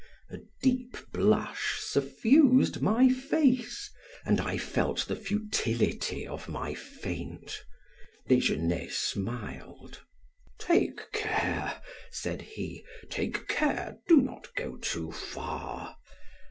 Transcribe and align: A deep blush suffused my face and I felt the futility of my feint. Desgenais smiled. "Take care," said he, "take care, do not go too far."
A 0.31 0.39
deep 0.63 0.97
blush 1.11 1.75
suffused 1.79 2.81
my 2.81 3.07
face 3.07 3.87
and 4.25 4.41
I 4.41 4.57
felt 4.57 5.05
the 5.07 5.15
futility 5.15 6.25
of 6.25 6.49
my 6.49 6.73
feint. 6.73 7.63
Desgenais 8.27 8.87
smiled. 8.97 10.01
"Take 10.57 11.11
care," 11.11 11.79
said 12.09 12.41
he, 12.41 12.83
"take 13.11 13.47
care, 13.47 13.99
do 14.07 14.21
not 14.21 14.47
go 14.55 14.75
too 14.77 15.11
far." 15.11 15.95